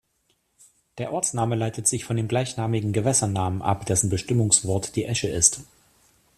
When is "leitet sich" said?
1.55-2.05